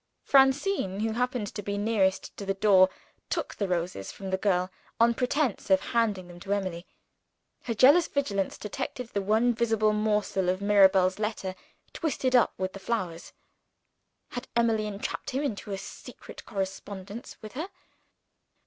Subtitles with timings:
[0.23, 2.89] Francine, who happened to be nearest to the door,
[3.29, 6.87] took the roses from the girl on pretense of handing them to Emily.
[7.65, 11.53] Her jealous vigilance detected the one visible morsel of Mirabel's letter,
[11.93, 13.31] twisted up with the flowers.
[14.29, 17.69] Had Emily entrapped him into a secret correspondence with her?